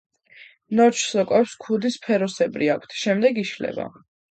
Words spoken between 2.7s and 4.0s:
აქვთ, შემდეგ იშლება.